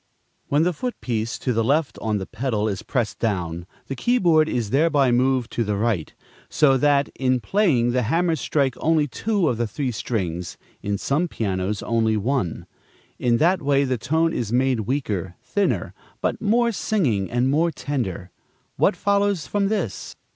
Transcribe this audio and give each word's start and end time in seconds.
When 0.47 0.63
the 0.63 0.73
foot 0.73 0.99
piece 0.99 1.37
to 1.37 1.53
the 1.53 1.63
left 1.63 1.99
on 2.01 2.17
the 2.17 2.25
piano 2.25 2.65
is 2.67 2.81
pressed 2.81 3.19
down, 3.19 3.67
the 3.85 3.95
key 3.95 4.17
board 4.17 4.49
is 4.49 4.71
thereby 4.71 5.11
moved 5.11 5.51
to 5.51 5.63
the 5.63 5.75
right; 5.75 6.11
so 6.49 6.75
that, 6.75 7.09
in 7.13 7.39
playing, 7.39 7.91
the 7.91 8.01
hammers 8.01 8.41
strike 8.41 8.73
only 8.79 9.07
two 9.07 9.47
of 9.47 9.57
the 9.57 9.67
three 9.67 9.91
strings, 9.91 10.57
in 10.81 10.97
some 10.97 11.27
pianos 11.27 11.83
only 11.83 12.17
one. 12.17 12.65
In 13.19 13.37
that 13.37 13.61
way 13.61 13.83
the 13.83 13.99
tone 13.99 14.33
is 14.33 14.51
made 14.51 14.79
weaker, 14.89 15.35
thinner, 15.43 15.93
but 16.19 16.41
more 16.41 16.71
singing 16.71 17.29
and 17.29 17.47
more 17.51 17.69
tender. 17.69 18.31
What 18.77 18.95
follows 18.95 19.45
from 19.45 19.67
this? 19.67 20.15